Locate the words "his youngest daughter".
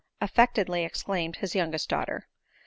1.35-2.27